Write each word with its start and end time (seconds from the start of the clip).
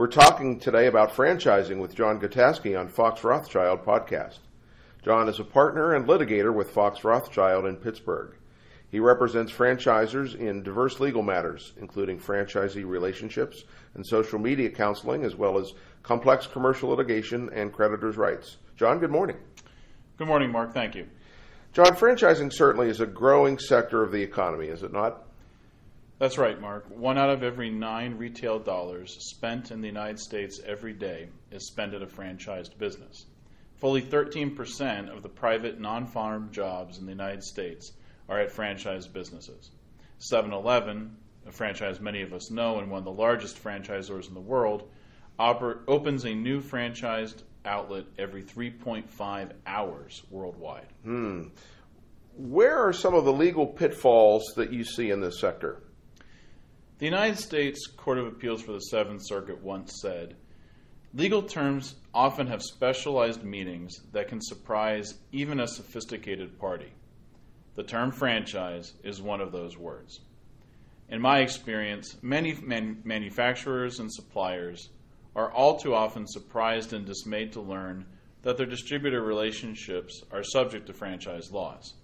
We're 0.00 0.06
talking 0.06 0.58
today 0.58 0.86
about 0.86 1.12
franchising 1.12 1.78
with 1.78 1.94
John 1.94 2.18
Gotaskie 2.18 2.74
on 2.74 2.88
Fox 2.88 3.22
Rothschild 3.22 3.84
podcast. 3.84 4.38
John 5.04 5.28
is 5.28 5.40
a 5.40 5.44
partner 5.44 5.92
and 5.92 6.06
litigator 6.06 6.54
with 6.54 6.70
Fox 6.70 7.04
Rothschild 7.04 7.66
in 7.66 7.76
Pittsburgh. 7.76 8.34
He 8.90 8.98
represents 8.98 9.52
franchisors 9.52 10.34
in 10.34 10.62
diverse 10.62 11.00
legal 11.00 11.22
matters, 11.22 11.74
including 11.76 12.18
franchisee 12.18 12.88
relationships 12.88 13.64
and 13.92 14.06
social 14.06 14.38
media 14.38 14.70
counseling, 14.70 15.22
as 15.22 15.36
well 15.36 15.58
as 15.58 15.74
complex 16.02 16.46
commercial 16.46 16.88
litigation 16.88 17.50
and 17.52 17.70
creditors' 17.70 18.16
rights. 18.16 18.56
John, 18.76 19.00
good 19.00 19.10
morning. 19.10 19.36
Good 20.16 20.28
morning, 20.28 20.50
Mark. 20.50 20.72
Thank 20.72 20.94
you. 20.94 21.08
John, 21.74 21.94
franchising 21.94 22.54
certainly 22.54 22.88
is 22.88 23.02
a 23.02 23.06
growing 23.06 23.58
sector 23.58 24.02
of 24.02 24.12
the 24.12 24.22
economy, 24.22 24.68
is 24.68 24.82
it 24.82 24.94
not? 24.94 25.26
That's 26.20 26.36
right, 26.36 26.60
Mark. 26.60 26.84
One 26.90 27.16
out 27.16 27.30
of 27.30 27.42
every 27.42 27.70
nine 27.70 28.18
retail 28.18 28.58
dollars 28.58 29.16
spent 29.20 29.70
in 29.70 29.80
the 29.80 29.86
United 29.86 30.20
States 30.20 30.60
every 30.66 30.92
day 30.92 31.30
is 31.50 31.66
spent 31.66 31.94
at 31.94 32.02
a 32.02 32.06
franchised 32.06 32.76
business. 32.76 33.24
Fully 33.76 34.02
13% 34.02 35.08
of 35.08 35.22
the 35.22 35.30
private 35.30 35.80
non 35.80 36.06
farm 36.06 36.50
jobs 36.52 36.98
in 36.98 37.06
the 37.06 37.12
United 37.12 37.42
States 37.42 37.94
are 38.28 38.38
at 38.38 38.52
franchised 38.52 39.14
businesses. 39.14 39.70
7 40.18 40.52
Eleven, 40.52 41.16
a 41.46 41.52
franchise 41.52 42.00
many 42.00 42.20
of 42.20 42.34
us 42.34 42.50
know 42.50 42.80
and 42.80 42.90
one 42.90 42.98
of 42.98 43.06
the 43.06 43.10
largest 43.10 43.56
franchisors 43.64 44.28
in 44.28 44.34
the 44.34 44.40
world, 44.40 44.90
oper- 45.38 45.80
opens 45.88 46.26
a 46.26 46.34
new 46.34 46.60
franchised 46.60 47.44
outlet 47.64 48.04
every 48.18 48.42
3.5 48.42 49.52
hours 49.66 50.22
worldwide. 50.28 50.88
Hmm. 51.02 51.44
Where 52.36 52.76
are 52.76 52.92
some 52.92 53.14
of 53.14 53.24
the 53.24 53.32
legal 53.32 53.66
pitfalls 53.66 54.44
that 54.56 54.70
you 54.70 54.84
see 54.84 55.10
in 55.10 55.22
this 55.22 55.40
sector? 55.40 55.82
The 57.00 57.06
United 57.06 57.38
States 57.38 57.86
Court 57.86 58.18
of 58.18 58.26
Appeals 58.26 58.60
for 58.60 58.72
the 58.72 58.78
Seventh 58.78 59.22
Circuit 59.24 59.62
once 59.62 60.02
said 60.02 60.36
legal 61.14 61.42
terms 61.42 61.94
often 62.12 62.46
have 62.48 62.60
specialized 62.60 63.42
meanings 63.42 64.02
that 64.12 64.28
can 64.28 64.42
surprise 64.42 65.14
even 65.32 65.60
a 65.60 65.66
sophisticated 65.66 66.58
party. 66.58 66.92
The 67.74 67.84
term 67.84 68.12
franchise 68.12 68.92
is 69.02 69.22
one 69.22 69.40
of 69.40 69.50
those 69.50 69.78
words. 69.78 70.20
In 71.08 71.22
my 71.22 71.38
experience, 71.38 72.18
many 72.20 72.52
man- 72.52 73.00
manufacturers 73.02 73.98
and 73.98 74.12
suppliers 74.12 74.90
are 75.34 75.50
all 75.50 75.78
too 75.78 75.94
often 75.94 76.26
surprised 76.26 76.92
and 76.92 77.06
dismayed 77.06 77.52
to 77.52 77.62
learn 77.62 78.04
that 78.42 78.58
their 78.58 78.66
distributor 78.66 79.22
relationships 79.22 80.22
are 80.30 80.44
subject 80.44 80.86
to 80.88 80.92
franchise 80.92 81.50
laws. 81.50 81.94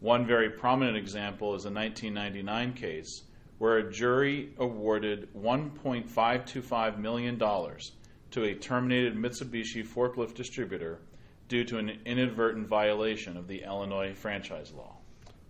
One 0.00 0.26
very 0.26 0.48
prominent 0.48 0.96
example 0.96 1.54
is 1.54 1.66
a 1.66 1.70
1999 1.70 2.72
case 2.72 3.24
where 3.62 3.78
a 3.78 3.92
jury 3.92 4.52
awarded 4.58 5.28
$1.525 5.36 6.98
million 6.98 7.38
to 7.38 8.42
a 8.42 8.54
terminated 8.56 9.14
Mitsubishi 9.14 9.86
forklift 9.86 10.34
distributor 10.34 10.98
due 11.46 11.62
to 11.62 11.78
an 11.78 11.92
inadvertent 12.04 12.66
violation 12.66 13.36
of 13.36 13.46
the 13.46 13.62
Illinois 13.62 14.12
franchise 14.14 14.72
law. 14.72 14.96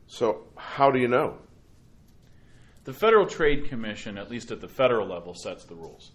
So, 0.09 0.43
how 0.59 0.91
do 0.91 0.99
you 0.99 1.09
know? 1.09 1.39
The 2.85 2.93
Federal 2.93 3.25
Trade 3.25 3.65
Commission, 3.71 4.19
at 4.19 4.31
least 4.31 4.51
at 4.51 4.61
the 4.61 4.69
federal 4.69 5.09
level, 5.09 5.35
sets 5.35 5.65
the 5.65 5.75
rules. 5.75 6.13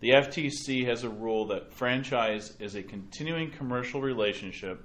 The 0.00 0.12
FTC 0.12 0.86
has 0.86 1.04
a 1.04 1.10
rule 1.10 1.44
that 1.48 1.74
franchise 1.74 2.54
is 2.58 2.74
a 2.74 2.82
continuing 2.82 3.50
commercial 3.50 4.00
relationship 4.00 4.82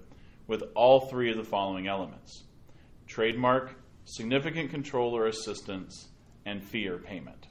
with 0.48 0.64
all 0.76 1.00
three 1.00 1.32
of 1.32 1.38
the 1.38 1.44
following 1.46 1.88
elements 1.88 2.44
trademark, 3.08 3.76
significant 4.04 4.72
control 4.72 5.16
or 5.16 5.28
assistance, 5.28 6.10
and 6.46 6.64
fee 6.64 6.88
or 6.88 6.98
payment. 6.98 7.48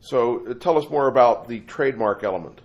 So, 0.00 0.46
uh, 0.46 0.54
tell 0.54 0.78
us 0.78 0.88
more 0.88 1.08
about 1.08 1.48
the 1.48 1.60
trademark 1.60 2.24
element. 2.24 2.60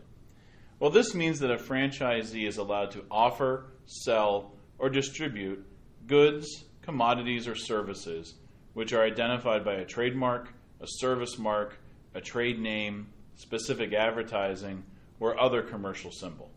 Well, 0.80 0.90
this 0.90 1.13
means 1.13 1.40
that 1.40 1.52
a 1.52 1.58
franchisee 1.58 2.47
is 2.47 2.58
allowed 2.58 2.91
to 2.91 3.06
offer, 3.09 3.66
sell, 3.86 4.52
or 4.78 4.90
distribute 4.90 5.66
goods, 6.08 6.66
commodities, 6.81 7.47
or 7.47 7.56
services 7.56 8.36
which 8.75 8.91
are 8.91 9.03
identified 9.03 9.63
by 9.63 9.75
a 9.75 9.86
trademark, 9.86 10.53
a 10.81 10.86
service 10.86 11.40
mark, 11.40 11.80
a 12.13 12.19
trade 12.19 12.59
name, 12.59 13.07
specific 13.38 13.94
advertising, 13.94 14.84
or 15.19 15.42
other 15.42 15.62
commercial 15.62 16.12
symbol. 16.12 16.52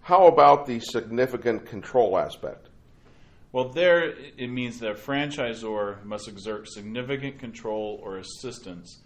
How 0.00 0.26
about 0.26 0.66
the 0.66 0.80
significant 0.80 1.66
control 1.66 2.18
aspect? 2.18 2.70
Well, 3.52 3.68
there 3.68 4.14
it 4.38 4.48
means 4.48 4.80
that 4.80 4.90
a 4.90 4.94
franchisor 4.94 6.02
must 6.04 6.26
exert 6.26 6.68
significant 6.68 7.38
control 7.38 8.00
or 8.02 8.16
assistance 8.16 9.00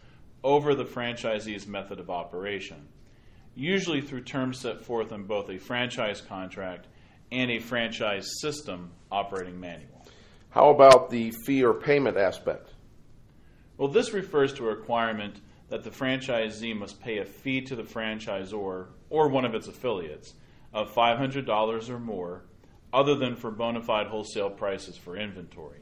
over 0.44 0.76
the 0.76 0.84
franchisee's 0.84 1.66
method 1.66 1.98
of 1.98 2.10
operation, 2.10 2.86
usually 3.56 4.00
through 4.00 4.22
terms 4.22 4.60
set 4.60 4.80
forth 4.80 5.10
in 5.10 5.24
both 5.24 5.50
a 5.50 5.58
franchise 5.58 6.20
contract 6.20 6.86
and 7.32 7.50
a 7.50 7.58
franchise 7.58 8.28
system 8.40 8.92
operating 9.10 9.58
manual. 9.58 10.06
How 10.50 10.70
about 10.70 11.10
the 11.10 11.32
fee 11.44 11.64
or 11.64 11.74
payment 11.74 12.16
aspect? 12.16 12.70
Well, 13.76 13.88
this 13.88 14.12
refers 14.12 14.52
to 14.54 14.68
a 14.68 14.74
requirement 14.76 15.40
that 15.68 15.82
the 15.82 15.90
franchisee 15.90 16.76
must 16.76 17.00
pay 17.00 17.18
a 17.18 17.24
fee 17.24 17.62
to 17.62 17.74
the 17.74 17.82
franchisor 17.82 18.86
or 19.10 19.28
one 19.28 19.44
of 19.44 19.56
its 19.56 19.66
affiliates 19.66 20.34
of 20.72 20.94
$500 20.94 21.88
or 21.88 21.98
more, 21.98 22.44
other 22.92 23.14
than 23.14 23.36
for 23.36 23.50
bona 23.50 23.80
fide 23.80 24.06
wholesale 24.06 24.50
prices 24.50 24.96
for 24.96 25.16
inventory, 25.16 25.80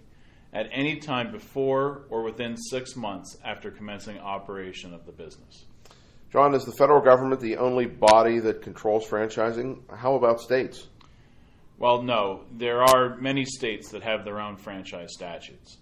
at 0.52 0.68
any 0.72 0.96
time 0.96 1.32
before 1.32 2.02
or 2.08 2.22
within 2.22 2.56
six 2.56 2.96
months 2.96 3.36
after 3.44 3.70
commencing 3.70 4.18
operation 4.18 4.94
of 4.94 5.06
the 5.06 5.12
business. 5.12 5.64
John, 6.32 6.54
is 6.54 6.64
the 6.64 6.72
federal 6.72 7.00
government 7.00 7.40
the 7.40 7.56
only 7.58 7.86
body 7.86 8.40
that 8.40 8.62
controls 8.62 9.06
franchising? 9.06 9.78
How 9.94 10.14
about 10.14 10.40
states? 10.40 10.88
Well, 11.78 12.02
no, 12.02 12.44
there 12.52 12.82
are 12.82 13.16
many 13.16 13.44
states 13.44 13.90
that 13.90 14.02
have 14.02 14.24
their 14.24 14.40
own 14.40 14.56
franchise 14.56 15.12
statutes. 15.12 15.78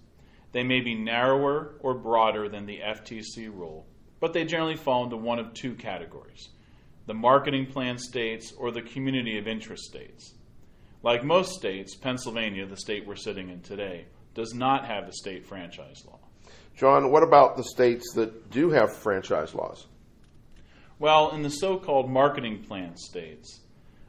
They 0.53 0.63
may 0.63 0.81
be 0.81 0.95
narrower 0.95 1.75
or 1.81 1.95
broader 1.95 2.49
than 2.49 2.67
the 2.67 2.81
FTC 2.81 3.47
rule, 3.47 3.87
but 4.21 4.33
they 4.33 4.45
generally 4.45 4.77
fall 4.77 5.05
into 5.05 5.17
one 5.17 5.39
of 5.39 5.55
two 5.55 5.75
categories 5.75 6.51
the 7.07 7.15
marketing 7.15 7.67
plan 7.67 7.99
states 7.99 8.53
or 8.57 8.71
the 8.71 8.83
community 8.83 9.37
of 9.37 9.49
interest 9.49 9.83
states. 9.85 10.35
Like 11.03 11.25
most 11.25 11.55
states, 11.55 11.97
Pennsylvania, 11.97 12.67
the 12.67 12.77
state 12.77 13.07
we're 13.07 13.17
sitting 13.17 13.49
in 13.49 13.61
today, 13.61 14.07
does 14.35 14.55
not 14.55 14.87
have 14.87 15.09
a 15.09 15.13
state 15.13 15.47
franchise 15.47 16.05
law. 16.07 16.19
John, 16.77 17.11
what 17.11 17.23
about 17.23 17.57
the 17.57 17.65
states 17.65 18.13
that 18.15 18.51
do 18.51 18.71
have 18.71 18.97
franchise 18.97 19.55
laws? 19.55 19.87
Well, 20.99 21.33
in 21.33 21.43
the 21.43 21.51
so 21.51 21.77
called 21.77 22.11
marketing 22.11 22.63
plan 22.63 22.97
states, 22.97 23.61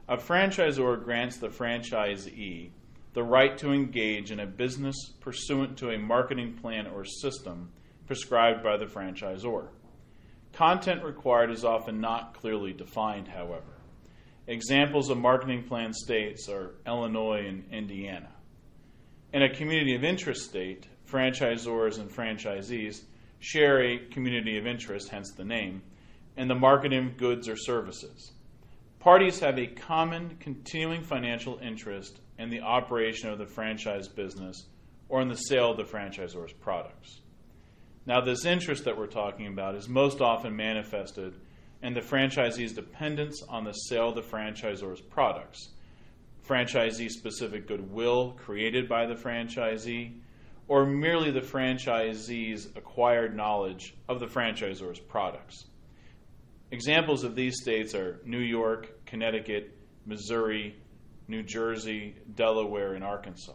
a 0.08 0.16
franchisor 0.16 1.02
grants 1.02 1.38
the 1.38 1.48
franchisee 1.48 2.70
the 3.14 3.22
right 3.22 3.56
to 3.58 3.72
engage 3.72 4.32
in 4.32 4.40
a 4.40 4.46
business 4.46 4.96
pursuant 5.20 5.78
to 5.78 5.90
a 5.90 5.98
marketing 5.98 6.52
plan 6.54 6.88
or 6.88 7.04
system 7.04 7.70
prescribed 8.06 8.62
by 8.62 8.76
the 8.76 8.86
franchisor. 8.86 9.68
Content 10.52 11.02
required 11.02 11.50
is 11.50 11.64
often 11.64 12.00
not 12.00 12.34
clearly 12.34 12.72
defined, 12.72 13.28
however. 13.28 13.62
Examples 14.46 15.08
of 15.08 15.16
marketing 15.16 15.64
plan 15.64 15.94
states 15.94 16.50
are 16.50 16.74
Illinois 16.86 17.46
and 17.46 17.64
Indiana. 17.72 18.28
In 19.32 19.42
a 19.42 19.54
community 19.54 19.94
of 19.94 20.04
interest 20.04 20.44
state, 20.44 20.86
franchisors 21.10 21.98
and 21.98 22.10
franchisees 22.10 23.02
share 23.40 23.82
a 23.82 23.98
community 24.10 24.58
of 24.58 24.66
interest, 24.66 25.08
hence 25.08 25.32
the 25.32 25.44
name, 25.44 25.82
in 26.36 26.48
the 26.48 26.54
marketing 26.54 27.06
of 27.06 27.16
goods 27.16 27.48
or 27.48 27.56
services. 27.56 28.32
Parties 29.00 29.40
have 29.40 29.58
a 29.58 29.66
common 29.66 30.36
continuing 30.40 31.02
financial 31.02 31.58
interest 31.60 32.20
in 32.38 32.50
the 32.50 32.60
operation 32.60 33.30
of 33.30 33.38
the 33.38 33.46
franchise 33.46 34.08
business 34.08 34.66
or 35.08 35.22
in 35.22 35.28
the 35.28 35.36
sale 35.36 35.70
of 35.70 35.76
the 35.78 35.84
franchisor's 35.84 36.52
products. 36.52 37.20
Now, 38.06 38.20
this 38.20 38.44
interest 38.44 38.84
that 38.84 38.98
we're 38.98 39.06
talking 39.06 39.46
about 39.46 39.74
is 39.74 39.88
most 39.88 40.20
often 40.20 40.54
manifested 40.54 41.34
in 41.84 41.92
the 41.92 42.00
franchisee's 42.00 42.72
dependence 42.72 43.42
on 43.46 43.62
the 43.62 43.72
sale 43.72 44.08
of 44.08 44.14
the 44.14 44.22
franchisor's 44.22 45.02
products, 45.02 45.68
franchisee 46.48 47.10
specific 47.10 47.68
goodwill 47.68 48.32
created 48.38 48.88
by 48.88 49.04
the 49.04 49.14
franchisee, 49.14 50.14
or 50.66 50.86
merely 50.86 51.30
the 51.30 51.42
franchisee's 51.42 52.68
acquired 52.74 53.36
knowledge 53.36 53.94
of 54.08 54.18
the 54.18 54.26
franchisor's 54.26 54.98
products. 54.98 55.66
Examples 56.70 57.22
of 57.22 57.36
these 57.36 57.60
states 57.60 57.94
are 57.94 58.18
New 58.24 58.38
York, 58.38 59.04
Connecticut, 59.04 59.76
Missouri, 60.06 60.74
New 61.28 61.42
Jersey, 61.42 62.16
Delaware, 62.34 62.94
and 62.94 63.04
Arkansas. 63.04 63.52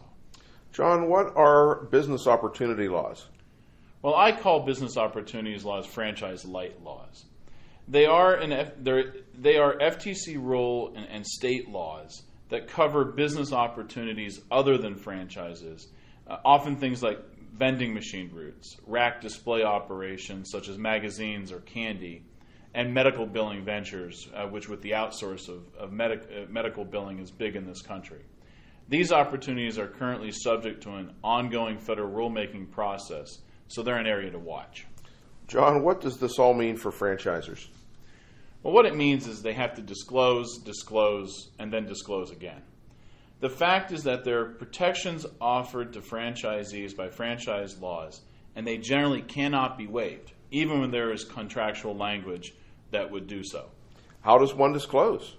John, 0.72 1.08
what 1.08 1.36
are 1.36 1.86
business 1.86 2.28
opportunity 2.28 2.86
laws? 2.86 3.26
Well, 4.02 4.14
I 4.14 4.30
call 4.30 4.64
business 4.64 4.96
opportunities 4.96 5.64
laws 5.64 5.84
franchise 5.84 6.44
light 6.44 6.80
laws. 6.84 7.24
They 7.90 8.06
are, 8.06 8.34
an 8.36 8.52
F, 8.52 8.70
they 8.78 9.56
are 9.56 9.74
FTC 9.74 10.36
rule 10.36 10.94
and, 10.94 11.08
and, 11.08 11.26
state 11.26 11.68
laws 11.68 12.22
that 12.48 12.68
cover 12.68 13.04
business 13.04 13.52
opportunities 13.52 14.40
other 14.48 14.78
than 14.78 14.94
franchises, 14.94 15.88
uh, 16.28 16.36
often 16.44 16.76
things 16.76 17.02
like 17.02 17.18
vending 17.52 17.92
machine 17.92 18.30
routes, 18.32 18.76
rack 18.86 19.20
display 19.20 19.64
operations 19.64 20.50
such 20.52 20.68
as 20.68 20.78
magazines 20.78 21.50
or 21.50 21.58
candy, 21.62 22.22
and 22.74 22.94
medical 22.94 23.26
billing 23.26 23.64
ventures, 23.64 24.28
uh, 24.36 24.46
which 24.46 24.68
with 24.68 24.82
the 24.82 24.92
outsource 24.92 25.48
of, 25.48 25.64
of 25.76 25.90
medic, 25.90 26.22
uh, 26.30 26.48
medical 26.48 26.84
billing 26.84 27.18
is 27.18 27.32
big 27.32 27.56
in 27.56 27.66
this 27.66 27.82
country. 27.82 28.20
These 28.88 29.10
opportunities 29.10 29.78
are 29.78 29.88
currently 29.88 30.30
subject 30.30 30.84
to 30.84 30.90
an 30.94 31.12
ongoing 31.24 31.76
federal 31.76 32.12
rulemaking 32.12 32.70
process, 32.70 33.38
so 33.66 33.82
they're 33.82 33.96
an 33.96 34.06
area 34.06 34.30
to 34.30 34.38
watch. 34.38 34.86
John, 35.48 35.82
what 35.82 36.00
does 36.00 36.18
this 36.18 36.38
all 36.38 36.54
mean 36.54 36.76
for 36.76 36.92
franchisers? 36.92 37.66
Well, 38.62 38.74
what 38.74 38.86
it 38.86 38.94
means 38.96 39.26
is 39.26 39.40
they 39.40 39.54
have 39.54 39.74
to 39.76 39.82
disclose, 39.82 40.58
disclose, 40.58 41.50
and 41.58 41.72
then 41.72 41.86
disclose 41.86 42.30
again. 42.30 42.62
The 43.40 43.48
fact 43.48 43.90
is 43.90 44.04
that 44.04 44.24
there 44.24 44.40
are 44.40 44.50
protections 44.50 45.24
offered 45.40 45.94
to 45.94 46.00
franchisees 46.00 46.94
by 46.94 47.08
franchise 47.08 47.80
laws, 47.80 48.20
and 48.54 48.66
they 48.66 48.76
generally 48.76 49.22
cannot 49.22 49.78
be 49.78 49.86
waived, 49.86 50.32
even 50.50 50.80
when 50.80 50.90
there 50.90 51.10
is 51.10 51.24
contractual 51.24 51.96
language 51.96 52.52
that 52.90 53.10
would 53.10 53.26
do 53.26 53.42
so. 53.42 53.70
How 54.20 54.36
does 54.36 54.52
one 54.52 54.74
disclose? 54.74 55.36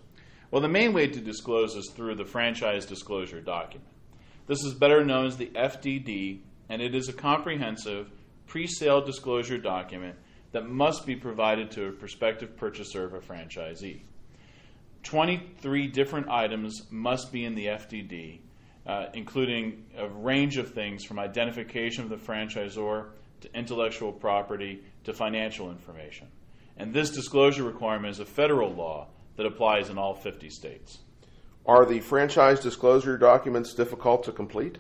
Well, 0.50 0.63
the 0.63 0.68
main 0.68 0.94
way 0.94 1.07
to 1.07 1.19
disclose 1.19 1.75
is 1.75 1.91
through 1.91 2.15
the 2.15 2.25
franchise 2.25 2.88
disclosure 2.88 3.39
document. 3.39 3.88
This 4.47 4.63
is 4.63 4.73
better 4.73 5.06
known 5.06 5.27
as 5.27 5.38
the 5.38 5.51
FDD, 5.56 6.39
and 6.69 6.81
it 6.81 6.95
is 6.95 7.07
a 7.07 7.13
comprehensive 7.13 8.09
pre 8.47 8.65
sale 8.65 9.01
disclosure 9.01 9.59
document 9.59 10.15
that 10.51 10.68
must 10.68 11.06
be 11.06 11.15
provided 11.15 11.71
to 11.71 11.88
a 11.88 11.92
prospective 11.92 12.57
purchaser 12.57 13.06
of 13.06 13.13
a 13.13 13.19
franchisee. 13.19 14.01
23 15.03 15.88
different 15.88 16.30
items 16.30 16.83
must 16.92 17.31
be 17.31 17.45
in 17.45 17.56
the 17.56 17.68
FDD, 17.68 18.39
uh, 18.86 19.06
including 19.13 19.86
a 19.98 20.07
range 20.07 20.57
of 20.57 20.74
things 20.74 21.03
from 21.03 21.19
identification 21.19 22.03
of 22.03 22.09
the 22.09 22.18
franchisor 22.18 23.09
to 23.42 23.57
intellectual 23.57 24.12
property 24.12 24.83
to 25.03 25.13
financial 25.13 25.71
information. 25.71 26.27
And 26.77 26.94
this 26.94 27.09
disclosure 27.09 27.63
requirement 27.63 28.12
is 28.12 28.19
a 28.19 28.25
federal 28.25 28.74
law 28.74 29.07
that 29.38 29.45
applies 29.45 29.89
in 29.89 29.97
all 29.97 30.13
50 30.13 30.50
states. 30.50 31.00
Are 31.65 31.86
the 31.86 32.00
franchise 32.00 32.59
disclosure 32.59 33.18
documents 33.18 33.74
difficult 33.74 34.24
to 34.24 34.31
complete? 34.31 34.80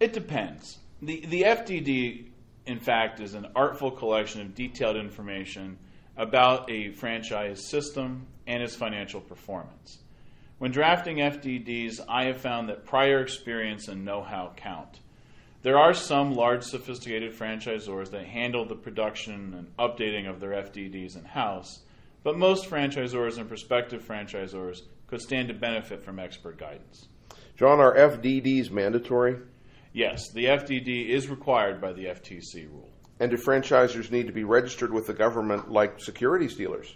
It 0.00 0.12
depends. 0.12 0.78
The, 1.02 1.24
the 1.26 1.42
FDD, 1.42 2.29
in 2.66 2.78
fact, 2.78 3.20
is 3.20 3.34
an 3.34 3.46
artful 3.54 3.90
collection 3.90 4.40
of 4.40 4.54
detailed 4.54 4.96
information 4.96 5.78
about 6.16 6.70
a 6.70 6.92
franchise 6.92 7.66
system 7.66 8.26
and 8.46 8.62
its 8.62 8.74
financial 8.74 9.20
performance. 9.20 9.98
When 10.58 10.70
drafting 10.70 11.16
FDDs, 11.16 12.00
I 12.08 12.24
have 12.24 12.40
found 12.40 12.68
that 12.68 12.84
prior 12.84 13.20
experience 13.20 13.88
and 13.88 14.04
know 14.04 14.22
how 14.22 14.52
count. 14.56 15.00
There 15.62 15.78
are 15.78 15.94
some 15.94 16.34
large, 16.34 16.64
sophisticated 16.64 17.32
franchisors 17.32 18.10
that 18.10 18.26
handle 18.26 18.66
the 18.66 18.74
production 18.74 19.54
and 19.54 19.76
updating 19.78 20.28
of 20.28 20.40
their 20.40 20.50
FDDs 20.50 21.16
in 21.16 21.24
house, 21.24 21.80
but 22.22 22.36
most 22.36 22.68
franchisors 22.68 23.38
and 23.38 23.48
prospective 23.48 24.02
franchisors 24.02 24.82
could 25.06 25.20
stand 25.20 25.48
to 25.48 25.54
benefit 25.54 26.02
from 26.02 26.18
expert 26.18 26.58
guidance. 26.58 27.08
John, 27.56 27.80
are 27.80 27.94
FDDs 27.94 28.70
mandatory? 28.70 29.36
Yes, 29.92 30.30
the 30.30 30.44
FDD 30.44 31.08
is 31.08 31.28
required 31.28 31.80
by 31.80 31.92
the 31.92 32.04
FTC 32.04 32.70
rule. 32.70 32.88
And 33.18 33.30
do 33.30 33.36
franchisers 33.36 34.10
need 34.10 34.26
to 34.28 34.32
be 34.32 34.44
registered 34.44 34.92
with 34.92 35.06
the 35.06 35.12
government 35.12 35.70
like 35.70 36.00
securities 36.00 36.56
dealers? 36.56 36.94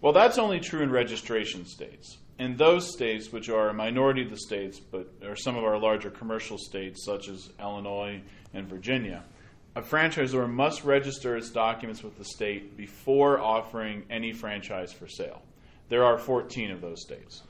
Well, 0.00 0.12
that's 0.12 0.38
only 0.38 0.60
true 0.60 0.82
in 0.82 0.90
registration 0.90 1.66
states. 1.66 2.18
In 2.38 2.56
those 2.56 2.92
states, 2.92 3.32
which 3.32 3.48
are 3.48 3.68
a 3.68 3.74
minority 3.74 4.22
of 4.22 4.30
the 4.30 4.38
states, 4.38 4.78
but 4.78 5.12
are 5.24 5.36
some 5.36 5.56
of 5.56 5.64
our 5.64 5.78
larger 5.78 6.10
commercial 6.10 6.56
states, 6.56 7.04
such 7.04 7.28
as 7.28 7.50
Illinois 7.60 8.20
and 8.54 8.68
Virginia, 8.68 9.24
a 9.74 9.82
franchisor 9.82 10.48
must 10.50 10.84
register 10.84 11.36
its 11.36 11.50
documents 11.50 12.02
with 12.02 12.16
the 12.16 12.24
state 12.24 12.76
before 12.76 13.40
offering 13.40 14.04
any 14.08 14.32
franchise 14.32 14.92
for 14.92 15.08
sale. 15.08 15.42
There 15.88 16.04
are 16.04 16.18
14 16.18 16.70
of 16.70 16.80
those 16.80 17.02
states. 17.02 17.42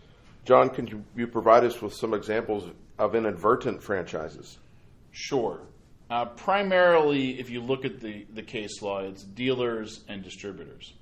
John, 0.44 0.70
can 0.70 1.04
you 1.14 1.26
provide 1.26 1.64
us 1.64 1.80
with 1.80 1.94
some 1.94 2.14
examples 2.14 2.64
of 2.98 3.14
inadvertent 3.14 3.82
franchises? 3.82 4.58
Sure. 5.10 5.60
Uh, 6.10 6.24
primarily, 6.24 7.38
if 7.38 7.50
you 7.50 7.60
look 7.60 7.84
at 7.84 8.00
the, 8.00 8.26
the 8.32 8.42
case 8.42 8.80
law, 8.80 9.00
it's 9.00 9.22
dealers 9.22 10.04
and 10.08 10.22
distributors. 10.22 10.94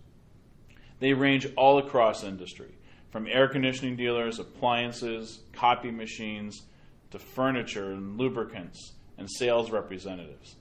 They 0.98 1.12
range 1.12 1.46
all 1.56 1.78
across 1.78 2.24
industry, 2.24 2.74
from 3.10 3.26
air 3.26 3.48
conditioning 3.48 3.96
dealers, 3.96 4.38
appliances, 4.38 5.40
copy 5.52 5.90
machines, 5.90 6.62
to 7.10 7.18
furniture 7.18 7.92
and 7.92 8.18
lubricants 8.18 8.94
and 9.18 9.30
sales 9.30 9.70
representatives. 9.70 10.56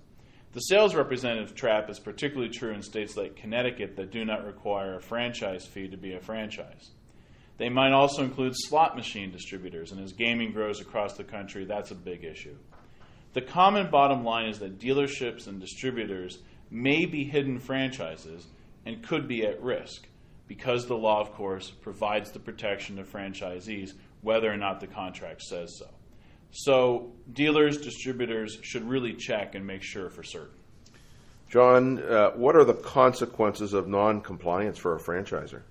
The 0.53 0.61
sales 0.61 0.95
representative 0.95 1.55
trap 1.55 1.89
is 1.89 1.99
particularly 1.99 2.49
true 2.49 2.71
in 2.71 2.81
states 2.81 3.17
like 3.17 3.35
Connecticut 3.35 3.97
that 3.97 4.11
do 4.11 4.23
not 4.23 4.45
require 4.45 4.95
a 4.95 5.01
franchise 5.01 5.65
fee 5.65 5.89
to 5.89 5.97
be 5.97 6.13
a 6.13 6.19
franchise. 6.21 6.91
They 7.57 7.69
might 7.69 7.93
also 7.93 8.23
include 8.23 8.53
slot 8.55 8.95
machine 8.95 9.31
distributors, 9.31 9.91
and 9.91 10.03
as 10.03 10.11
gaming 10.11 10.51
grows 10.51 10.81
across 10.81 11.15
the 11.15 11.23
country, 11.23 11.65
that's 11.65 11.91
a 11.91 11.95
big 11.95 12.23
issue. 12.23 12.55
The 13.33 13.41
common 13.41 13.89
bottom 13.89 14.23
line 14.23 14.49
is 14.49 14.59
that 14.59 14.79
dealerships 14.79 15.47
and 15.47 15.59
distributors 15.59 16.39
may 16.69 17.05
be 17.05 17.23
hidden 17.23 17.59
franchises 17.59 18.47
and 18.85 19.03
could 19.03 19.27
be 19.27 19.45
at 19.45 19.61
risk 19.61 20.07
because 20.47 20.85
the 20.85 20.97
law, 20.97 21.21
of 21.21 21.33
course, 21.33 21.69
provides 21.69 22.31
the 22.31 22.39
protection 22.39 22.97
to 22.97 23.03
franchisees 23.03 23.93
whether 24.21 24.51
or 24.51 24.57
not 24.57 24.79
the 24.79 24.87
contract 24.87 25.41
says 25.41 25.77
so. 25.77 25.87
So 26.51 27.11
dealers, 27.31 27.77
distributors 27.79 28.57
should 28.61 28.87
really 28.87 29.13
check 29.13 29.55
and 29.55 29.65
make 29.65 29.83
sure 29.83 30.09
for 30.09 30.23
certain. 30.23 30.55
John, 31.49 32.01
uh, 32.01 32.31
what 32.31 32.55
are 32.55 32.63
the 32.63 32.73
consequences 32.73 33.73
of 33.73 33.87
non 33.87 34.21
compliance 34.21 34.77
for 34.77 34.95
a 34.95 34.99
franchisor? 34.99 35.61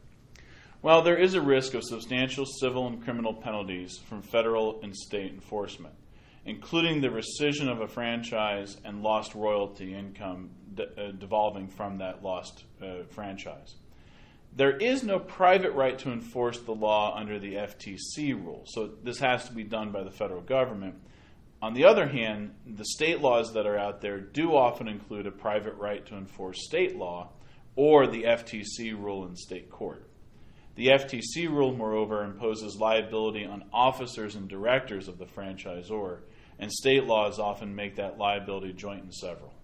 Well, 0.85 1.01
there 1.01 1.17
is 1.17 1.33
a 1.33 1.41
risk 1.41 1.73
of 1.73 1.83
substantial 1.83 2.45
civil 2.45 2.87
and 2.87 3.03
criminal 3.03 3.33
penalties 3.33 3.97
from 3.97 4.21
federal 4.21 4.83
and 4.83 4.95
state 4.95 5.33
enforcement, 5.33 5.95
including 6.45 7.01
the 7.01 7.09
rescission 7.09 7.73
of 7.73 7.81
a 7.81 7.89
franchise 7.89 8.77
and 8.85 9.03
lost 9.03 9.35
royalty 9.35 9.95
income 9.95 10.51
de- 10.75 10.85
uh, 10.85 11.13
devolving 11.13 11.69
from 11.69 11.97
that 12.01 12.23
lost 12.23 12.65
uh, 12.83 13.05
franchise. 13.09 13.77
There 14.55 14.77
is 14.77 15.03
no 15.03 15.19
private 15.19 15.73
right 15.73 15.99
to 16.01 16.13
enforce 16.13 16.61
the 16.61 16.75
law 16.75 17.17
under 17.17 17.39
the 17.39 17.55
FTC 17.55 18.35
rule, 18.35 18.65
so 18.67 18.91
this 19.03 19.19
has 19.21 19.47
to 19.47 19.55
be 19.55 19.65
done 19.65 19.91
by 19.91 20.03
the 20.03 20.11
federal 20.11 20.43
government. 20.43 20.97
On 21.63 21.73
the 21.73 21.87
other 21.87 22.07
hand, 22.07 22.57
the 22.67 22.85
state 22.85 23.23
laws 23.23 23.55
that 23.55 23.67
are 23.67 23.79
out 23.79 24.03
there 24.03 24.21
do 24.21 24.55
often 24.55 24.89
include 24.89 25.26
a 25.26 25.33
private 25.33 25.76
right 25.76 26.05
to 26.05 26.14
enforce 26.14 26.62
state 26.62 26.95
law 26.95 27.31
or 27.75 28.07
the 28.07 28.25
FTC 28.25 28.93
rule 28.93 29.25
in 29.26 29.35
state 29.35 29.71
court. 29.71 30.11
The 30.76 30.88
FTC 30.88 31.49
rule, 31.49 31.73
moreover, 31.73 32.25
imposes 32.25 32.76
liability 32.76 33.45
on 33.45 33.64
officers 33.73 34.35
and 34.35 34.49
directors 34.49 35.07
of 35.07 35.19
the 35.19 35.26
franchisor, 35.26 36.19
and 36.59 36.73
state 36.73 37.04
laws 37.04 37.38
often 37.38 37.75
make 37.75 37.97
that 37.97 38.19
liability 38.19 38.73
joint 38.73 39.02
and 39.04 39.14
several. 39.14 39.54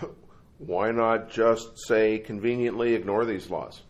Why 0.58 0.90
not 0.90 1.30
just 1.30 1.86
say 1.86 2.18
conveniently 2.18 2.94
ignore 2.94 3.24
these 3.24 3.48
laws? 3.48 3.82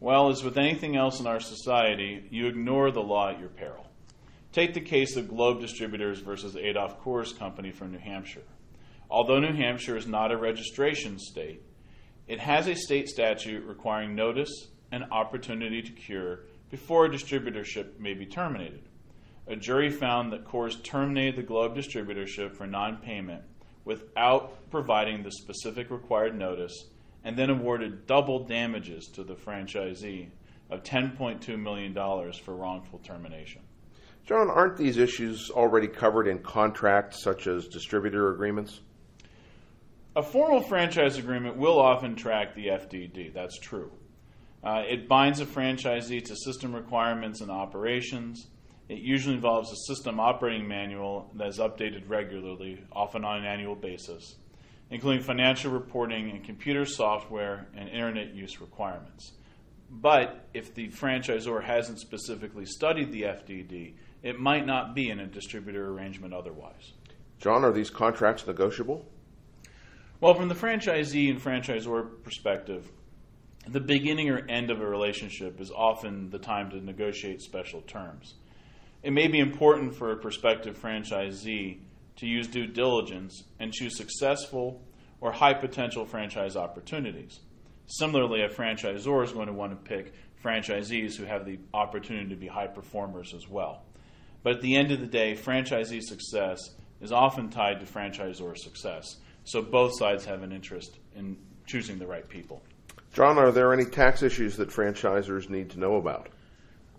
Well, 0.00 0.30
as 0.30 0.42
with 0.42 0.58
anything 0.58 0.96
else 0.96 1.20
in 1.20 1.26
our 1.26 1.40
society, 1.40 2.26
you 2.30 2.46
ignore 2.46 2.90
the 2.90 3.02
law 3.02 3.30
at 3.30 3.38
your 3.38 3.50
peril. 3.50 3.86
Take 4.52 4.74
the 4.74 4.80
case 4.80 5.16
of 5.16 5.28
Globe 5.28 5.60
Distributors 5.60 6.18
versus 6.18 6.56
Adolph 6.56 7.00
Coors 7.02 7.38
Company 7.38 7.70
from 7.70 7.92
New 7.92 7.98
Hampshire. 7.98 8.42
Although 9.08 9.40
New 9.40 9.54
Hampshire 9.54 9.96
is 9.96 10.06
not 10.06 10.32
a 10.32 10.36
registration 10.36 11.18
state, 11.18 11.62
it 12.26 12.40
has 12.40 12.66
a 12.66 12.74
state 12.74 13.08
statute 13.08 13.64
requiring 13.64 14.14
notice 14.14 14.68
and 14.92 15.04
opportunity 15.10 15.82
to 15.82 15.92
cure 15.92 16.40
before 16.70 17.06
a 17.06 17.10
distributorship 17.10 17.98
may 17.98 18.14
be 18.14 18.26
terminated. 18.26 18.82
A 19.46 19.56
jury 19.56 19.90
found 19.90 20.32
that 20.32 20.44
Coors 20.44 20.82
terminated 20.82 21.36
the 21.36 21.42
Globe 21.42 21.76
distributorship 21.76 22.54
for 22.54 22.66
non 22.66 22.98
payment 22.98 23.42
without 23.84 24.70
providing 24.70 25.22
the 25.22 25.32
specific 25.32 25.90
required 25.90 26.38
notice 26.38 26.86
and 27.24 27.36
then 27.36 27.50
awarded 27.50 28.06
double 28.06 28.44
damages 28.44 29.06
to 29.08 29.24
the 29.24 29.34
franchisee 29.34 30.28
of 30.70 30.82
$10.2 30.82 31.58
million 31.58 31.94
for 32.32 32.54
wrongful 32.54 33.00
termination. 33.00 33.62
John, 34.24 34.48
aren't 34.48 34.76
these 34.76 34.96
issues 34.96 35.50
already 35.50 35.88
covered 35.88 36.28
in 36.28 36.38
contracts 36.38 37.22
such 37.22 37.46
as 37.46 37.66
distributor 37.66 38.32
agreements? 38.32 38.80
A 40.14 40.22
formal 40.22 40.60
franchise 40.60 41.18
agreement 41.18 41.56
will 41.56 41.78
often 41.78 42.14
track 42.14 42.54
the 42.54 42.68
FDD, 42.68 43.32
that's 43.32 43.58
true. 43.58 43.90
Uh, 44.62 44.82
it 44.88 45.08
binds 45.08 45.40
a 45.40 45.46
franchisee 45.46 46.24
to 46.24 46.36
system 46.36 46.74
requirements 46.74 47.40
and 47.40 47.50
operations. 47.50 48.48
It 48.88 48.98
usually 48.98 49.36
involves 49.36 49.72
a 49.72 49.76
system 49.92 50.20
operating 50.20 50.68
manual 50.68 51.30
that 51.36 51.48
is 51.48 51.58
updated 51.58 52.08
regularly, 52.08 52.84
often 52.92 53.24
on 53.24 53.38
an 53.38 53.44
annual 53.44 53.76
basis 53.76 54.36
including 54.90 55.22
financial 55.22 55.70
reporting 55.70 56.30
and 56.30 56.44
computer 56.44 56.84
software 56.84 57.68
and 57.74 57.88
internet 57.88 58.34
use 58.34 58.60
requirements. 58.60 59.32
But 59.88 60.48
if 60.52 60.74
the 60.74 60.88
franchisor 60.88 61.62
hasn't 61.62 62.00
specifically 62.00 62.66
studied 62.66 63.10
the 63.12 63.22
FDD, 63.22 63.94
it 64.22 64.38
might 64.38 64.66
not 64.66 64.94
be 64.94 65.10
in 65.10 65.20
a 65.20 65.26
distributor 65.26 65.88
arrangement 65.88 66.34
otherwise. 66.34 66.92
John, 67.38 67.64
are 67.64 67.72
these 67.72 67.90
contracts 67.90 68.46
negotiable? 68.46 69.06
Well, 70.20 70.34
from 70.34 70.48
the 70.48 70.54
franchisee 70.54 71.30
and 71.30 71.40
franchisor 71.40 72.22
perspective, 72.22 72.90
the 73.68 73.80
beginning 73.80 74.30
or 74.30 74.38
end 74.48 74.70
of 74.70 74.80
a 74.80 74.86
relationship 74.86 75.60
is 75.60 75.70
often 75.70 76.30
the 76.30 76.38
time 76.38 76.70
to 76.70 76.80
negotiate 76.80 77.42
special 77.42 77.82
terms. 77.82 78.34
It 79.02 79.12
may 79.12 79.28
be 79.28 79.38
important 79.38 79.94
for 79.94 80.12
a 80.12 80.16
prospective 80.16 80.78
franchisee 80.78 81.78
to 82.16 82.26
use 82.26 82.48
due 82.48 82.66
diligence 82.66 83.44
and 83.58 83.72
choose 83.72 83.96
successful 83.96 84.82
or 85.20 85.32
high 85.32 85.54
potential 85.54 86.04
franchise 86.04 86.56
opportunities. 86.56 87.40
Similarly, 87.86 88.42
a 88.42 88.48
franchisor 88.48 89.24
is 89.24 89.32
going 89.32 89.46
to 89.46 89.52
want 89.52 89.72
to 89.72 89.88
pick 89.88 90.12
franchisees 90.42 91.16
who 91.16 91.24
have 91.24 91.44
the 91.44 91.58
opportunity 91.74 92.30
to 92.30 92.36
be 92.36 92.46
high 92.46 92.66
performers 92.66 93.34
as 93.34 93.48
well. 93.48 93.82
But 94.42 94.56
at 94.56 94.62
the 94.62 94.76
end 94.76 94.90
of 94.90 95.00
the 95.00 95.06
day, 95.06 95.34
franchisee 95.34 96.02
success 96.02 96.58
is 97.00 97.12
often 97.12 97.50
tied 97.50 97.80
to 97.80 97.86
franchisor 97.86 98.56
success. 98.56 99.16
So 99.44 99.62
both 99.62 99.98
sides 99.98 100.24
have 100.24 100.42
an 100.42 100.52
interest 100.52 100.98
in 101.14 101.36
choosing 101.66 101.98
the 101.98 102.06
right 102.06 102.28
people. 102.28 102.62
John, 103.12 103.38
are 103.38 103.50
there 103.50 103.72
any 103.72 103.84
tax 103.84 104.22
issues 104.22 104.56
that 104.56 104.70
franchisors 104.70 105.50
need 105.50 105.70
to 105.70 105.80
know 105.80 105.96
about? 105.96 106.28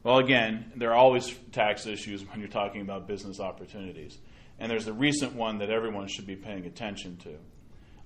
Well, 0.04 0.18
again, 0.18 0.72
there 0.76 0.92
are 0.92 0.98
always 0.98 1.34
tax 1.52 1.86
issues 1.86 2.28
when 2.28 2.40
you're 2.40 2.50
talking 2.50 2.82
about 2.82 3.08
business 3.08 3.40
opportunities. 3.40 4.18
And 4.60 4.70
there's 4.70 4.88
a 4.88 4.94
recent 4.94 5.36
one 5.36 5.60
that 5.60 5.70
everyone 5.70 6.08
should 6.08 6.28
be 6.28 6.36
paying 6.36 6.66
attention 6.66 7.18
to. 7.18 7.38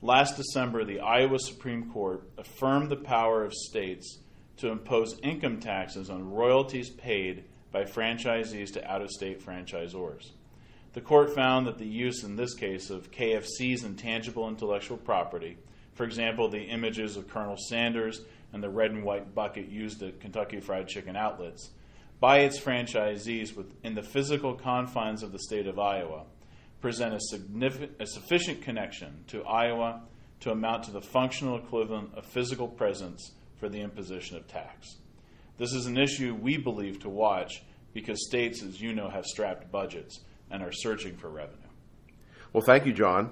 Last 0.01 0.38
December, 0.38 0.83
the 0.83 1.00
Iowa 1.00 1.39
Supreme 1.39 1.89
Court 1.91 2.29
affirmed 2.38 2.89
the 2.89 2.95
power 2.95 3.43
of 3.43 3.53
states 3.53 4.19
to 4.57 4.69
impose 4.69 5.19
income 5.24 5.59
taxes 5.59 6.09
on 6.09 6.31
royalties 6.31 6.89
paid 6.89 7.45
by 7.71 7.83
franchisees 7.83 8.71
to 8.74 8.89
out 8.89 9.01
of 9.01 9.09
state 9.09 9.43
franchisors. 9.43 10.31
The 10.93 11.01
court 11.01 11.33
found 11.33 11.67
that 11.67 11.77
the 11.77 11.88
use 11.88 12.24
in 12.24 12.35
this 12.35 12.53
case 12.53 12.89
of 12.89 13.12
KFC's 13.12 13.83
intangible 13.83 14.47
intellectual 14.47 14.97
property, 14.97 15.57
for 15.96 16.04
example, 16.04 16.50
the 16.50 16.62
images 16.62 17.18
of 17.18 17.30
Colonel 17.30 17.58
Sanders 17.58 18.22
and 18.54 18.62
the 18.62 18.70
red 18.70 18.92
and 18.92 19.04
white 19.04 19.34
bucket 19.34 19.70
used 19.70 20.04
at 20.04 20.20
Kentucky 20.20 20.60
Fried 20.60 20.88
Chicken 20.88 21.16
outlets, 21.16 21.72
by 22.20 22.40
its 22.40 22.60
franchisees 22.60 23.56
within 23.56 23.96
the 23.96 24.04
physical 24.04 24.54
confines 24.54 25.24
of 25.24 25.32
the 25.32 25.40
state 25.40 25.68
of 25.68 25.80
Iowa, 25.80 26.24
present 26.82 27.14
a, 27.14 27.90
a 28.00 28.06
sufficient 28.06 28.62
connection 28.62 29.24
to 29.28 29.44
Iowa 29.44 30.02
to 30.42 30.52
amount 30.52 30.84
to 30.84 30.92
the 30.92 31.02
functional 31.02 31.58
equivalent 31.58 32.14
of 32.16 32.25
physical 32.25 32.68
presence 32.68 33.32
for 33.58 33.70
the 33.70 33.82
imposition 33.82 34.38
of 34.38 34.48
tax. 34.48 34.98
This 35.58 35.74
is 35.74 35.86
an 35.86 35.98
issue 35.98 36.36
we 36.36 36.58
believe 36.58 37.00
to 37.02 37.10
watch 37.10 37.64
because 37.94 38.28
states, 38.28 38.62
as 38.62 38.82
you 38.82 38.94
know, 38.94 39.10
have 39.10 39.25
strapped 39.25 39.72
budgets 39.72 40.20
and 40.52 40.62
are 40.62 40.72
searching 40.72 41.16
for 41.16 41.30
revenue. 41.30 41.58
Well, 42.54 42.64
thank 42.64 42.86
you, 42.86 42.94
John. 42.94 43.32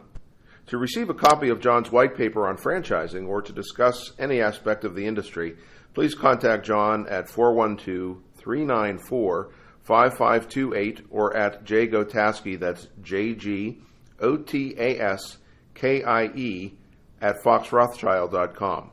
To 0.67 0.77
receive 0.77 1.09
a 1.09 1.13
copy 1.13 1.49
of 1.49 1.59
John's 1.59 1.91
white 1.91 2.15
paper 2.15 2.47
on 2.47 2.57
franchising 2.57 3.27
or 3.27 3.41
to 3.41 3.51
discuss 3.51 4.13
any 4.17 4.41
aspect 4.41 4.85
of 4.85 4.95
the 4.95 5.05
industry, 5.05 5.57
please 5.93 6.15
contact 6.15 6.65
John 6.65 7.05
at 7.09 7.29
412 7.29 8.17
394 8.37 9.49
5528 9.81 11.05
or 11.09 11.35
at 11.35 11.65
J 11.65 11.87
Gotaskie, 11.87 12.59
that's 12.59 12.87
J 13.01 13.33
G 13.33 13.81
O 14.19 14.37
T 14.37 14.73
A 14.77 14.99
S 14.99 15.37
K 15.73 16.01
I 16.03 16.25
E, 16.27 16.73
at 17.21 17.35
foxrothschild.com. 17.43 18.91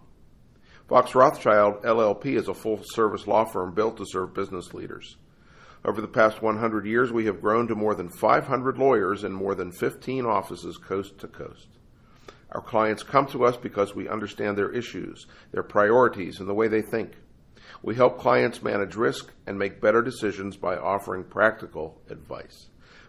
Fox 0.89 1.15
Rothschild 1.15 1.83
LLP 1.83 2.37
is 2.37 2.49
a 2.49 2.55
full 2.55 2.81
service 2.83 3.29
law 3.29 3.45
firm 3.45 3.73
built 3.75 3.97
to 3.99 4.05
serve 4.07 4.35
business 4.35 4.75
leaders. 4.75 5.17
Over 5.84 6.00
the 6.00 6.08
past 6.08 6.42
100 6.42 6.84
years, 6.84 7.10
we 7.10 7.26
have 7.26 7.40
grown 7.40 7.66
to 7.68 7.75
more 7.75 7.94
than 7.94 8.10
500 8.10 8.76
lawyers 8.76 9.25
in 9.25 9.32
more 9.32 9.54
than 9.54 9.72
15 9.72 10.26
offices 10.26 10.76
coast 10.76 11.18
to 11.18 11.28
coast. 11.28 11.68
Our 12.52 12.60
clients 12.60 13.02
come 13.02 13.26
to 13.28 13.44
us 13.44 13.56
because 13.56 13.94
we 13.94 14.08
understand 14.08 14.58
their 14.58 14.72
issues, 14.72 15.26
their 15.52 15.62
priorities, 15.62 16.40
and 16.40 16.49
the 16.49 16.54
way 16.54 16.68
they 16.68 16.82
think. 16.82 17.12
We 17.82 17.94
help 17.94 18.18
clients 18.18 18.62
manage 18.62 18.96
risk 18.96 19.32
and 19.46 19.58
make 19.58 19.80
better 19.80 20.02
decisions 20.02 20.56
by 20.56 20.76
offering 20.76 21.25
practical 21.25 22.00
advice. 22.10 22.66